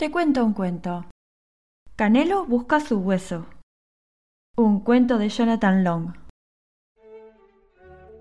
[0.00, 1.04] Te cuento un cuento.
[1.94, 3.44] Canelo busca su hueso.
[4.56, 6.14] Un cuento de Jonathan Long.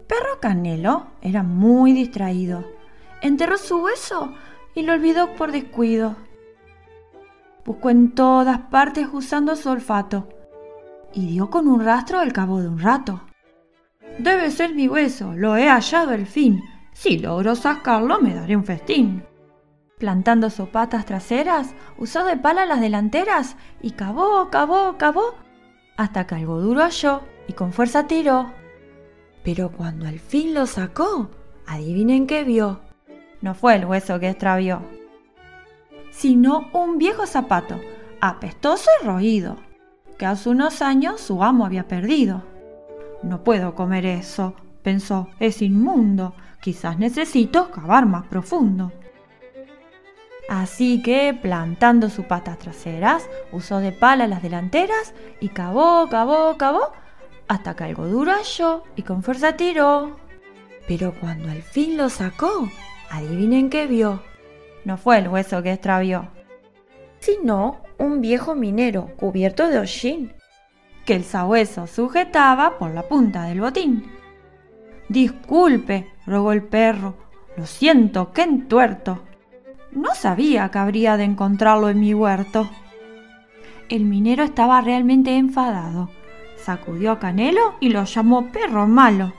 [0.05, 2.65] Perro Canelo era muy distraído.
[3.21, 4.33] Enterró su hueso
[4.75, 6.17] y lo olvidó por descuido.
[7.63, 10.27] Buscó en todas partes usando su olfato
[11.13, 13.21] y dio con un rastro al cabo de un rato.
[14.17, 16.61] Debe ser mi hueso, lo he hallado al fin.
[16.91, 19.28] Si logro sacarlo me daré un festín
[19.99, 25.35] plantando sus patas traseras, usó de pala las delanteras y cavó, cavó, cavó,
[25.97, 28.51] hasta que algo duro halló y con fuerza tiró.
[29.43, 31.29] Pero cuando al fin lo sacó,
[31.67, 32.79] adivinen qué vio.
[33.41, 34.81] No fue el hueso que extravió,
[36.11, 37.79] sino un viejo zapato,
[38.21, 39.57] apestoso y roído,
[40.17, 42.43] que hace unos años su amo había perdido.
[43.23, 48.91] No puedo comer eso, pensó, es inmundo, quizás necesito cavar más profundo.
[50.49, 56.91] Así que, plantando sus patas traseras, usó de pala las delanteras y cavó, cavó, cavó,
[57.47, 60.17] hasta que algo duro halló y con fuerza tiró.
[60.87, 62.67] Pero cuando al fin lo sacó,
[63.11, 64.23] adivinen qué vio.
[64.85, 66.29] No fue el hueso que extravió,
[67.19, 70.33] sino un viejo minero cubierto de hollín,
[71.05, 74.11] que el sabueso sujetaba por la punta del botín.
[75.09, 77.17] Disculpe, rogó el perro,
[77.55, 79.28] lo siento, qué entuerto.
[79.91, 82.69] No sabía que habría de encontrarlo en mi huerto.
[83.89, 86.09] El minero estaba realmente enfadado.
[86.57, 89.33] Sacudió a Canelo y lo llamó perro malo.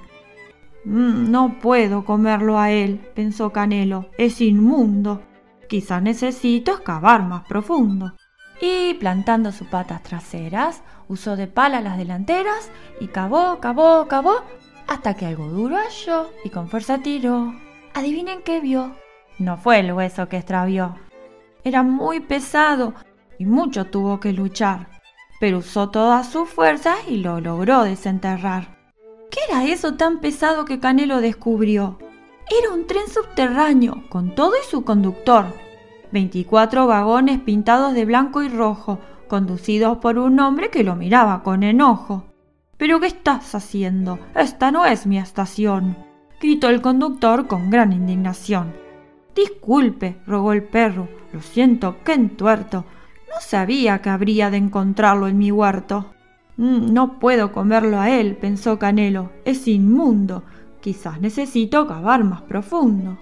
[0.84, 4.10] Mm, no puedo comerlo a él, pensó Canelo.
[4.18, 5.22] Es inmundo.
[5.68, 8.14] Quizás necesito excavar más profundo.
[8.60, 14.42] Y plantando sus patas traseras, usó de pala las delanteras y cavó, cavó, cavó,
[14.88, 17.54] hasta que algo duro halló y con fuerza tiró.
[17.94, 18.96] Adivinen qué vio.
[19.40, 20.96] No fue el hueso que extravió.
[21.64, 22.92] Era muy pesado
[23.38, 24.88] y mucho tuvo que luchar,
[25.40, 28.76] pero usó todas sus fuerzas y lo logró desenterrar.
[29.30, 31.98] ¿Qué era eso tan pesado que Canelo descubrió?
[32.50, 35.46] Era un tren subterráneo, con todo y su conductor.
[36.12, 41.62] 24 vagones pintados de blanco y rojo, conducidos por un hombre que lo miraba con
[41.62, 42.26] enojo.
[42.76, 44.18] ¿Pero qué estás haciendo?
[44.34, 45.96] Esta no es mi estación,
[46.42, 48.89] gritó el conductor con gran indignación.
[49.34, 52.84] Disculpe, rogó el perro, lo siento, qué entuerto.
[53.28, 56.12] No sabía que habría de encontrarlo en mi huerto.
[56.56, 60.42] Mm, no puedo comerlo a él, pensó Canelo, es inmundo.
[60.80, 63.18] Quizás necesito cavar más profundo.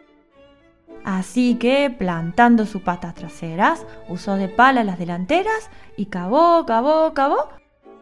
[1.04, 7.48] Así que, plantando sus patas traseras, usó de pala las delanteras y cavó, cavó, cavó,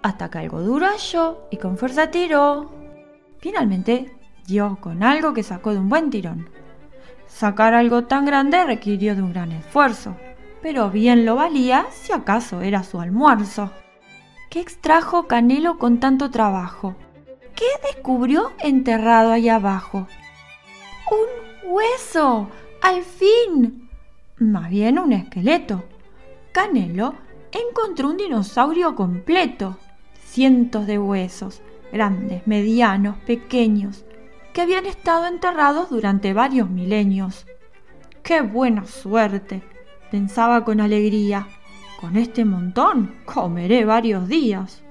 [0.03, 2.71] hasta que algo duro halló y con fuerza tiró.
[3.39, 4.17] Finalmente
[4.47, 6.49] dio con algo que sacó de un buen tirón.
[7.37, 10.17] Sacar algo tan grande requirió de un gran esfuerzo,
[10.63, 13.73] pero bien lo valía si acaso era su almuerzo.
[14.49, 16.97] ¿Qué extrajo Canelo con tanto trabajo?
[17.55, 20.09] ¿Qué descubrió enterrado ahí abajo?
[21.11, 22.49] ¡Un hueso!
[22.81, 23.91] ¡Al fin!
[24.39, 25.85] Más bien un esqueleto.
[26.53, 27.17] Canelo
[27.53, 29.77] encontró un dinosaurio completo.
[30.25, 31.61] Cientos de huesos,
[31.93, 34.07] grandes, medianos, pequeños,
[34.57, 37.45] que habían estado enterrados durante varios milenios.
[38.23, 39.63] ¡Qué buena suerte!
[40.11, 41.47] pensaba con alegría.
[42.01, 44.83] Con este montón comeré varios días.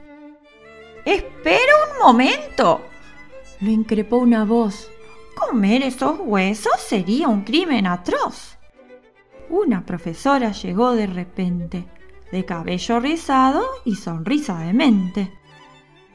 [1.03, 2.79] ¡Espera un momento!
[3.59, 4.91] lo increpó una voz.
[5.35, 8.59] Comer esos huesos sería un crimen atroz.
[9.49, 11.87] Una profesora llegó de repente,
[12.31, 15.33] de cabello rizado y sonrisa de mente.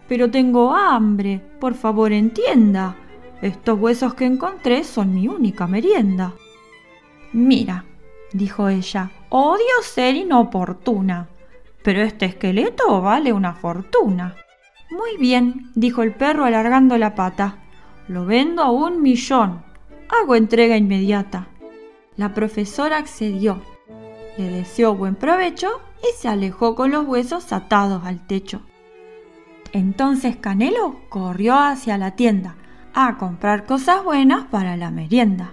[0.06, 2.99] Pero tengo hambre, por favor entienda.
[3.42, 6.34] Estos huesos que encontré son mi única merienda.
[7.32, 7.86] Mira,
[8.32, 11.30] dijo ella, odio ser inoportuna,
[11.82, 14.36] pero este esqueleto vale una fortuna.
[14.90, 17.56] Muy bien, dijo el perro alargando la pata.
[18.08, 19.62] Lo vendo a un millón.
[20.08, 21.48] Hago entrega inmediata.
[22.16, 23.62] La profesora accedió.
[24.36, 28.60] Le deseó buen provecho y se alejó con los huesos atados al techo.
[29.72, 32.56] Entonces Canelo corrió hacia la tienda
[32.94, 35.52] a comprar cosas buenas para la merienda.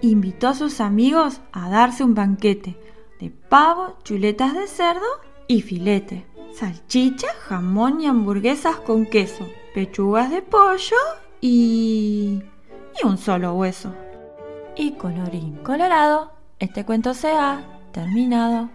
[0.00, 2.78] Invitó a sus amigos a darse un banquete
[3.20, 5.06] de pavo, chuletas de cerdo
[5.46, 10.96] y filete, salchicha, jamón y hamburguesas con queso, pechugas de pollo
[11.40, 12.42] y...
[13.00, 13.94] y un solo hueso.
[14.76, 17.62] Y colorín colorado, este cuento se ha
[17.92, 18.70] terminado.